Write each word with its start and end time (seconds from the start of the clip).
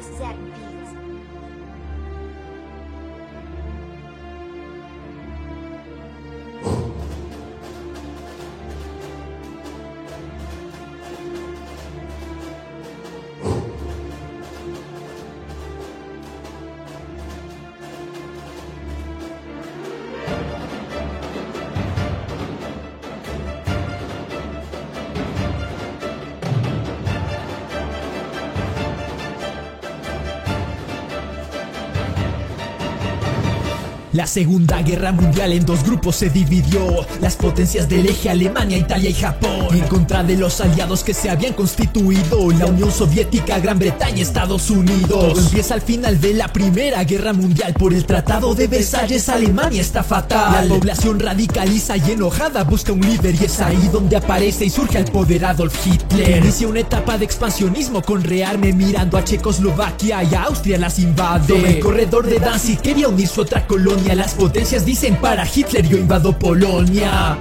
Set 0.00 0.34
beats. 0.54 1.09
La 34.12 34.26
Segunda 34.26 34.82
Guerra 34.82 35.12
Mundial 35.12 35.52
en 35.52 35.64
dos 35.64 35.84
grupos 35.84 36.16
se 36.16 36.30
dividió. 36.30 37.06
Las 37.20 37.36
potencias 37.36 37.88
del 37.88 38.06
eje 38.06 38.28
Alemania, 38.28 38.76
Italia 38.76 39.08
y 39.08 39.14
Japón. 39.14 39.68
En 39.70 39.86
contra 39.86 40.24
de 40.24 40.36
los 40.36 40.60
aliados 40.60 41.04
que 41.04 41.14
se 41.14 41.30
habían 41.30 41.52
constituido. 41.52 42.50
La 42.50 42.66
Unión 42.66 42.90
Soviética, 42.90 43.60
Gran 43.60 43.78
Bretaña, 43.78 44.20
Estados 44.20 44.68
Unidos. 44.68 45.08
Todo 45.08 45.38
empieza 45.38 45.74
al 45.74 45.82
final 45.82 46.20
de 46.20 46.34
la 46.34 46.48
Primera 46.48 47.04
Guerra 47.04 47.32
Mundial. 47.32 47.72
Por 47.74 47.94
el 47.94 48.04
Tratado 48.04 48.52
de 48.56 48.66
Versalles, 48.66 49.28
Alemania 49.28 49.80
está 49.80 50.02
fatal. 50.02 50.68
La 50.68 50.74
población 50.74 51.20
radicaliza 51.20 51.96
y 51.96 52.10
enojada 52.10 52.64
busca 52.64 52.92
un 52.92 53.02
líder. 53.02 53.36
Y 53.40 53.44
es 53.44 53.60
ahí 53.60 53.88
donde 53.92 54.16
aparece 54.16 54.64
y 54.64 54.70
surge 54.70 54.98
el 54.98 55.04
poder 55.04 55.44
Adolf 55.44 55.86
Hitler. 55.86 56.38
Inicia 56.38 56.66
una 56.66 56.80
etapa 56.80 57.16
de 57.16 57.26
expansionismo 57.26 58.02
con 58.02 58.24
rearme 58.24 58.72
mirando 58.72 59.16
a 59.16 59.22
Checoslovaquia 59.22 60.24
y 60.24 60.34
a 60.34 60.42
Austria 60.44 60.78
las 60.78 60.98
invade. 60.98 61.76
El 61.76 61.78
corredor 61.78 62.26
de 62.26 62.40
Danzig 62.40 62.80
quería 62.80 63.06
unir 63.06 63.28
su 63.28 63.42
otra 63.42 63.64
colonia. 63.68 63.99
Las 64.06 64.34
potencias 64.34 64.84
dicen 64.84 65.16
para 65.16 65.46
Hitler 65.46 65.86
yo 65.86 65.96
invado 65.96 66.36
Polonia. 66.36 67.38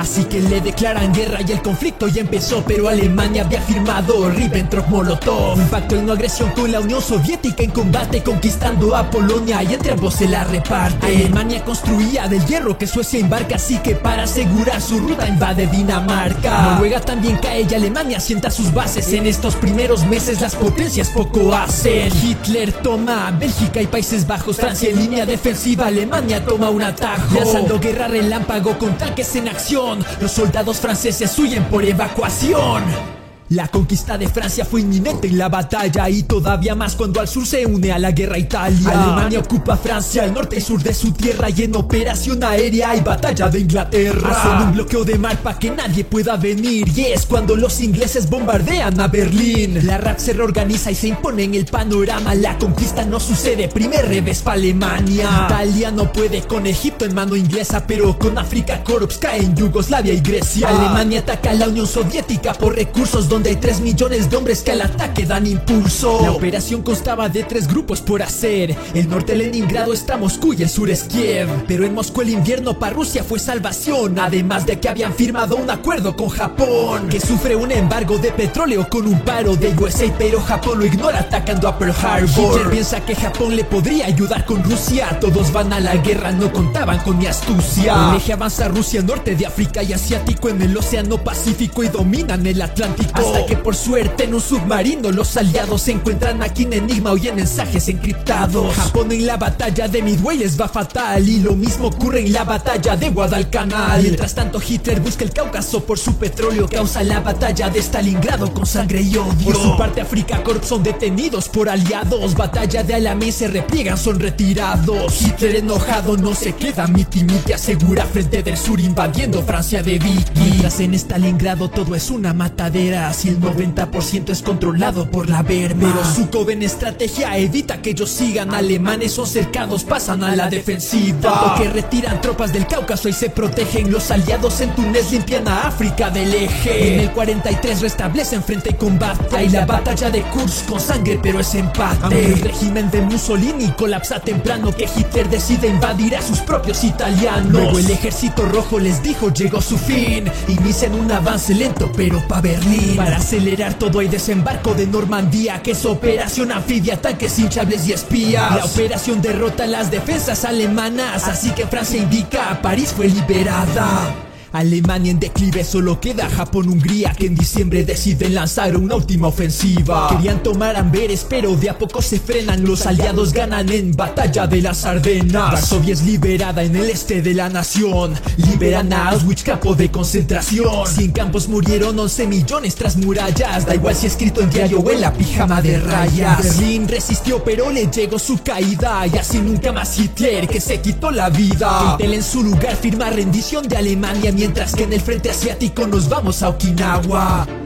Así 0.00 0.24
que 0.24 0.40
le 0.40 0.62
declaran 0.62 1.12
guerra 1.12 1.40
y 1.46 1.52
el 1.52 1.60
conflicto 1.60 2.08
ya 2.08 2.22
empezó 2.22 2.64
Pero 2.66 2.88
Alemania 2.88 3.42
había 3.42 3.60
firmado 3.60 4.30
Ribbentrop-Molotov 4.30 5.58
Un 5.58 5.68
pacto 5.68 5.96
de 5.96 6.02
no 6.02 6.14
agresión 6.14 6.50
con 6.52 6.72
la 6.72 6.80
Unión 6.80 7.02
Soviética 7.02 7.62
en 7.62 7.70
combate 7.70 8.22
Conquistando 8.22 8.96
a 8.96 9.10
Polonia 9.10 9.62
y 9.62 9.74
entre 9.74 9.92
ambos 9.92 10.14
se 10.14 10.26
la 10.26 10.44
reparte. 10.44 11.06
Alemania 11.06 11.62
construía 11.62 12.28
del 12.28 12.42
hierro 12.46 12.78
que 12.78 12.86
Suecia 12.86 13.20
embarca 13.20 13.56
Así 13.56 13.76
que 13.78 13.94
para 13.94 14.22
asegurar 14.22 14.80
su 14.80 14.98
ruta 15.00 15.28
invade 15.28 15.66
Dinamarca. 15.66 16.62
Noruega 16.62 17.00
también 17.02 17.36
cae 17.36 17.66
y 17.70 17.74
Alemania 17.74 18.20
sienta 18.20 18.50
sus 18.50 18.72
bases. 18.72 19.12
En 19.12 19.26
estos 19.26 19.54
primeros 19.56 20.06
meses 20.06 20.40
las 20.40 20.56
potencias 20.56 21.10
poco 21.10 21.54
hacen. 21.54 22.10
Hitler 22.24 22.72
toma 22.72 23.30
Bélgica 23.38 23.82
y 23.82 23.86
Países 23.86 24.26
Bajos. 24.26 24.56
Francia 24.56 24.88
en 24.88 24.98
línea 24.98 25.26
defensiva. 25.26 25.88
Alemania 25.88 26.42
toma 26.42 26.70
un 26.70 26.82
atajo. 26.82 27.34
Lanzando 27.34 27.78
guerra 27.78 28.08
relámpago 28.08 28.78
con 28.78 28.96
tanques 28.96 29.36
en 29.36 29.48
acción 29.48 29.89
los 30.20 30.30
soldados 30.32 30.78
franceses 30.80 31.38
huyen 31.38 31.64
por 31.64 31.84
evacuación. 31.84 33.19
La 33.50 33.66
conquista 33.66 34.16
de 34.16 34.28
Francia 34.28 34.64
fue 34.64 34.82
inminente 34.82 35.26
en 35.26 35.36
la 35.36 35.48
batalla 35.48 36.08
y 36.08 36.22
todavía 36.22 36.76
más 36.76 36.94
cuando 36.94 37.18
al 37.18 37.26
sur 37.26 37.44
se 37.44 37.66
une 37.66 37.90
a 37.90 37.98
la 37.98 38.12
guerra 38.12 38.38
Italia. 38.38 38.90
Alemania 38.90 39.40
ocupa 39.40 39.76
Francia, 39.76 40.24
el 40.24 40.32
norte 40.32 40.58
y 40.58 40.60
sur 40.60 40.80
de 40.80 40.94
su 40.94 41.10
tierra 41.10 41.50
y 41.50 41.62
en 41.62 41.74
operación 41.74 42.44
aérea 42.44 42.94
y 42.94 43.00
batalla 43.00 43.48
de 43.48 43.58
Inglaterra. 43.58 44.30
Hacen 44.30 44.68
un 44.68 44.72
bloqueo 44.74 45.04
de 45.04 45.18
mar 45.18 45.36
para 45.42 45.58
que 45.58 45.68
nadie 45.68 46.04
pueda 46.04 46.36
venir 46.36 46.86
y 46.96 47.06
es 47.06 47.26
cuando 47.26 47.56
los 47.56 47.80
ingleses 47.80 48.30
bombardean 48.30 49.00
a 49.00 49.08
Berlín. 49.08 49.84
La 49.84 49.98
RAF 49.98 50.20
se 50.20 50.32
reorganiza 50.32 50.92
y 50.92 50.94
se 50.94 51.08
impone 51.08 51.42
en 51.42 51.56
el 51.56 51.64
panorama. 51.64 52.36
La 52.36 52.56
conquista 52.56 53.04
no 53.04 53.18
sucede, 53.18 53.66
primer 53.66 54.06
revés 54.06 54.42
para 54.42 54.58
Alemania. 54.58 55.28
Italia 55.46 55.90
no 55.90 56.12
puede 56.12 56.42
con 56.42 56.68
Egipto 56.68 57.04
en 57.04 57.14
mano 57.14 57.34
inglesa, 57.34 57.84
pero 57.84 58.16
con 58.16 58.38
África 58.38 58.84
Corps 58.84 59.18
cae 59.18 59.40
en 59.40 59.56
Yugoslavia 59.56 60.14
y 60.14 60.20
Grecia. 60.20 60.68
Alemania 60.68 61.18
ataca 61.18 61.50
a 61.50 61.54
la 61.54 61.66
Unión 61.66 61.88
Soviética 61.88 62.52
por 62.52 62.76
recursos 62.76 63.28
donde 63.28 63.39
hay 63.48 63.56
3 63.56 63.80
millones 63.80 64.28
de 64.28 64.36
hombres 64.36 64.62
que 64.62 64.72
al 64.72 64.82
ataque 64.82 65.24
dan 65.24 65.46
impulso. 65.46 66.20
La 66.22 66.32
operación 66.32 66.82
constaba 66.82 67.28
de 67.28 67.44
tres 67.44 67.66
grupos 67.66 68.00
por 68.00 68.22
hacer. 68.22 68.76
El 68.94 69.08
norte 69.08 69.34
Leningrado 69.34 69.92
está 69.92 70.16
Moscú 70.16 70.52
y 70.52 70.62
el 70.62 70.68
sur 70.68 70.90
es 70.90 71.04
Kiev. 71.04 71.48
Pero 71.66 71.84
en 71.84 71.94
Moscú 71.94 72.20
el 72.22 72.30
invierno 72.30 72.78
para 72.78 72.92
Rusia 72.92 73.24
fue 73.24 73.38
salvación. 73.38 74.18
Además 74.18 74.66
de 74.66 74.78
que 74.78 74.88
habían 74.88 75.14
firmado 75.14 75.56
un 75.56 75.70
acuerdo 75.70 76.16
con 76.16 76.28
Japón. 76.28 77.08
Que 77.08 77.20
sufre 77.20 77.56
un 77.56 77.72
embargo 77.72 78.18
de 78.18 78.32
petróleo 78.32 78.88
con 78.88 79.06
un 79.06 79.20
paro 79.20 79.56
de 79.56 79.68
USA. 79.68 80.12
Pero 80.18 80.40
Japón 80.40 80.78
lo 80.78 80.86
ignora 80.86 81.20
atacando 81.20 81.68
a 81.68 81.78
Pearl 81.78 81.94
Harbor. 82.02 82.28
Hitler 82.28 82.70
piensa 82.70 83.04
que 83.04 83.14
Japón 83.14 83.56
le 83.56 83.64
podría 83.64 84.06
ayudar 84.06 84.44
con 84.44 84.62
Rusia. 84.62 85.18
Todos 85.20 85.52
van 85.52 85.72
a 85.72 85.80
la 85.80 85.96
guerra, 85.96 86.32
no 86.32 86.52
contaban 86.52 86.98
con 86.98 87.18
mi 87.18 87.26
astucia. 87.26 88.10
El 88.10 88.16
eje 88.16 88.32
avanza 88.32 88.68
Rusia, 88.68 89.02
norte 89.02 89.34
de 89.34 89.46
África 89.46 89.82
y 89.82 89.92
Asiático 89.92 90.48
en 90.48 90.60
el 90.62 90.76
Océano 90.76 91.18
Pacífico 91.18 91.82
y 91.82 91.88
dominan 91.88 92.46
el 92.46 92.60
Atlántico. 92.60 93.29
Hasta 93.30 93.46
que 93.46 93.56
por 93.56 93.76
suerte 93.76 94.24
en 94.24 94.34
un 94.34 94.40
submarino 94.40 95.12
los 95.12 95.36
aliados 95.36 95.82
se 95.82 95.92
encuentran 95.92 96.42
aquí 96.42 96.64
en 96.64 96.72
Enigma 96.72 97.12
y 97.20 97.28
en 97.28 97.36
mensajes 97.36 97.88
encriptados. 97.88 98.74
Japón 98.74 99.12
en 99.12 99.26
la 99.26 99.36
batalla 99.36 99.86
de 99.86 100.02
Midway 100.02 100.38
les 100.38 100.60
va 100.60 100.68
fatal 100.68 101.28
y 101.28 101.38
lo 101.38 101.54
mismo 101.54 101.88
ocurre 101.88 102.20
en 102.20 102.32
la 102.32 102.44
batalla 102.44 102.96
de 102.96 103.10
Guadalcanal. 103.10 104.02
Mientras 104.02 104.34
tanto 104.34 104.60
Hitler 104.66 105.00
busca 105.00 105.24
el 105.24 105.32
Cáucaso 105.32 105.84
por 105.84 105.98
su 105.98 106.16
petróleo 106.16 106.68
causa 106.68 107.04
la 107.04 107.20
batalla 107.20 107.70
de 107.70 107.80
Stalingrado 107.80 108.52
con 108.52 108.66
sangre 108.66 109.00
y 109.02 109.16
odio. 109.16 109.44
Por 109.44 109.56
su 109.56 109.76
parte 109.76 110.00
África 110.00 110.42
Corps 110.42 110.66
son 110.66 110.82
detenidos 110.82 111.48
por 111.48 111.68
aliados. 111.68 112.34
Batalla 112.34 112.82
de 112.82 112.94
Alamein 112.94 113.32
se 113.32 113.48
repliegan, 113.48 113.96
son 113.96 114.18
retirados. 114.18 115.22
Hitler 115.22 115.56
enojado 115.56 116.16
no 116.16 116.34
se 116.34 116.54
queda 116.54 116.88
miti 116.88 117.22
miti 117.22 117.52
asegura 117.52 118.04
frente 118.06 118.42
del 118.42 118.56
sur 118.56 118.80
invadiendo 118.80 119.42
Francia 119.42 119.82
de 119.82 119.98
Vicky. 119.98 120.50
En 120.80 120.94
Stalingrado 120.94 121.68
todo 121.68 121.94
es 121.94 122.10
una 122.10 122.32
matadera. 122.32 123.09
Si 123.12 123.28
el 123.28 123.40
90% 123.40 124.30
es 124.30 124.42
controlado 124.42 125.10
por 125.10 125.28
la 125.28 125.42
verma. 125.42 125.92
Pero 125.92 126.04
su 126.14 126.28
joven 126.30 126.62
estrategia 126.62 127.36
evita 127.36 127.82
que 127.82 127.90
ellos 127.90 128.10
sigan 128.10 128.54
alemanes 128.54 129.18
o 129.18 129.26
cercados, 129.26 129.84
pasan 129.84 130.22
a 130.24 130.34
la 130.36 130.48
defensiva. 130.48 131.20
Tanto 131.20 131.62
que 131.62 131.68
retiran 131.70 132.20
tropas 132.20 132.52
del 132.52 132.66
Cáucaso 132.66 133.08
y 133.08 133.12
se 133.12 133.30
protegen. 133.30 133.90
Los 133.90 134.10
aliados 134.10 134.60
en 134.60 134.74
Túnez 134.74 135.10
limpian 135.10 135.48
a 135.48 135.68
África 135.68 136.10
del 136.10 136.32
eje. 136.34 136.94
En 136.94 137.00
el 137.00 137.10
43 137.10 137.80
restablecen 137.80 138.42
frente 138.42 138.70
y 138.70 138.74
combate. 138.74 139.36
Hay 139.36 139.48
la 139.48 139.66
batalla 139.66 140.10
de 140.10 140.22
Kursk 140.22 140.66
con 140.66 140.80
sangre, 140.80 141.18
pero 141.22 141.40
es 141.40 141.54
empate. 141.54 142.32
El 142.32 142.40
régimen 142.40 142.90
de 142.90 143.02
Mussolini 143.02 143.72
colapsa 143.72 144.20
temprano, 144.20 144.74
que 144.74 144.88
Hitler 144.96 145.28
decide 145.28 145.68
invadir 145.68 146.16
a 146.16 146.22
sus 146.22 146.38
propios 146.40 146.84
italianos. 146.84 147.52
Luego 147.52 147.78
el 147.78 147.90
ejército 147.90 148.44
rojo 148.46 148.78
les 148.78 149.02
dijo 149.02 149.30
llegó 149.32 149.60
su 149.60 149.76
fin. 149.76 150.24
Inician 150.48 150.94
un 150.94 151.10
avance 151.10 151.54
lento, 151.54 151.90
pero 151.96 152.26
pa' 152.28 152.40
Berlín. 152.40 152.99
Para 153.00 153.16
acelerar 153.16 153.72
todo 153.78 154.00
hay 154.00 154.08
desembarco 154.08 154.74
de 154.74 154.86
Normandía 154.86 155.62
Que 155.62 155.70
es 155.70 155.86
operación 155.86 156.52
anfibia, 156.52 157.00
tanques 157.00 157.38
hinchables 157.38 157.88
y 157.88 157.94
espías. 157.94 158.56
La 158.56 158.64
operación 158.66 159.22
derrota 159.22 159.66
las 159.66 159.90
defensas 159.90 160.44
alemanas 160.44 161.26
Así 161.26 161.50
que 161.52 161.66
Francia 161.66 161.98
indica, 161.98 162.60
París 162.60 162.92
fue 162.94 163.08
liberada 163.08 164.29
Alemania 164.52 165.12
en 165.12 165.20
declive, 165.20 165.64
solo 165.64 166.00
queda 166.00 166.28
Japón-Hungría 166.28 167.12
que 167.12 167.26
en 167.26 167.34
diciembre 167.34 167.84
deciden 167.84 168.34
lanzar 168.34 168.76
una 168.76 168.96
última 168.96 169.28
ofensiva. 169.28 170.08
Querían 170.08 170.42
tomar 170.42 170.76
Amberes, 170.76 171.24
pero 171.28 171.54
de 171.56 171.70
a 171.70 171.78
poco 171.78 172.02
se 172.02 172.18
frenan. 172.18 172.64
Los 172.64 172.86
aliados 172.86 173.32
ganan 173.32 173.68
en 173.70 173.92
Batalla 173.92 174.46
de 174.46 174.62
las 174.62 174.84
Ardenas. 174.84 175.52
Varsovia 175.52 175.92
es 175.92 176.02
liberada 176.02 176.62
en 176.62 176.74
el 176.74 176.90
este 176.90 177.22
de 177.22 177.34
la 177.34 177.48
nación. 177.48 178.14
Liberan 178.36 178.92
a 178.92 179.10
Auschwitz, 179.10 179.44
campo 179.44 179.74
de 179.74 179.90
concentración. 179.90 180.86
Cien 180.86 181.12
campos 181.12 181.48
murieron 181.48 181.98
11 181.98 182.26
millones 182.26 182.74
tras 182.74 182.96
murallas. 182.96 183.66
Da 183.66 183.74
igual 183.74 183.94
si 183.94 184.06
escrito 184.06 184.40
en 184.40 184.50
diario 184.50 184.80
o 184.80 184.90
en 184.90 185.00
la 185.00 185.12
pijama 185.12 185.62
de 185.62 185.78
rayas. 185.78 186.42
Berlín 186.42 186.88
resistió, 186.88 187.42
pero 187.44 187.70
le 187.70 187.86
llegó 187.86 188.18
su 188.18 188.42
caída. 188.42 189.06
Y 189.06 189.16
así 189.16 189.38
nunca 189.38 189.72
más 189.72 189.96
Hitler 189.98 190.48
que 190.48 190.60
se 190.60 190.80
quitó 190.80 191.10
la 191.10 191.30
vida. 191.30 191.96
Hitler 191.98 192.14
en 192.14 192.22
su 192.22 192.42
lugar 192.42 192.76
firma 192.76 193.10
rendición 193.10 193.68
de 193.68 193.76
Alemania 193.76 194.32
mientras 194.40 194.74
que 194.74 194.84
en 194.84 194.94
el 194.94 195.02
frente 195.02 195.28
asiático 195.28 195.86
nos 195.86 196.08
vamos 196.08 196.42
a 196.42 196.48
Okinawa. 196.48 197.59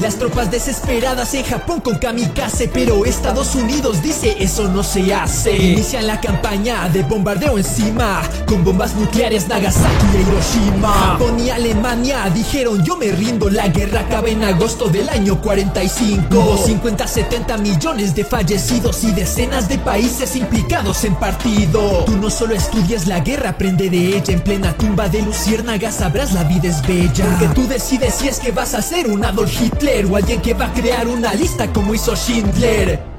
Las 0.00 0.16
tropas 0.16 0.50
desesperadas 0.50 1.34
en 1.34 1.44
Japón 1.44 1.80
con 1.80 1.98
kamikaze 1.98 2.68
Pero 2.72 3.04
Estados 3.04 3.54
Unidos 3.54 4.02
dice 4.02 4.36
eso 4.38 4.68
no 4.68 4.82
se 4.82 5.12
hace 5.14 5.56
Inician 5.56 6.06
la 6.06 6.20
campaña 6.20 6.88
de 6.88 7.02
bombardeo 7.02 7.58
encima 7.58 8.22
Con 8.46 8.64
bombas 8.64 8.94
nucleares 8.94 9.48
Nagasaki 9.48 10.06
y 10.14 10.20
Hiroshima. 10.20 10.92
Japón 10.92 11.38
y 11.40 11.50
Alemania 11.50 12.30
dijeron 12.34 12.82
yo 12.84 12.96
me 12.96 13.10
rindo 13.10 13.50
La 13.50 13.68
guerra 13.68 14.00
acaba 14.00 14.28
en 14.28 14.42
agosto 14.42 14.88
del 14.88 15.08
año 15.08 15.40
45 15.40 16.26
Hubo 16.30 16.56
50, 16.56 17.06
70 17.06 17.58
millones 17.58 18.14
de 18.14 18.24
fallecidos 18.24 19.04
Y 19.04 19.12
decenas 19.12 19.68
de 19.68 19.78
países 19.78 20.36
implicados 20.36 21.04
en 21.04 21.14
partido. 21.16 22.04
Tú 22.04 22.16
no 22.16 22.30
solo 22.30 22.54
estudias 22.54 23.06
la 23.06 23.20
guerra, 23.20 23.50
aprende 23.50 23.90
de 23.90 24.16
ella. 24.16 24.32
En 24.32 24.40
plena 24.40 24.72
tumba 24.72 25.08
de 25.08 25.22
luciérnagas 25.22 25.96
sabrás 25.96 26.32
la 26.32 26.44
vida 26.44 26.68
es 26.68 26.86
bella. 26.86 27.24
Porque 27.38 27.54
tú 27.54 27.66
decides 27.66 28.14
si 28.14 28.28
es 28.28 28.38
que 28.38 28.52
vas 28.52 28.74
a 28.74 28.82
ser 28.82 29.08
un 29.08 29.24
Adolf 29.24 29.60
Hitler 29.60 29.89
O 29.90 30.16
alguien 30.16 30.40
que 30.40 30.54
va 30.54 30.66
a 30.66 30.72
crear 30.72 31.08
una 31.08 31.34
lista 31.34 31.66
como 31.72 31.92
hizo 31.94 32.14
Schindler 32.14 33.09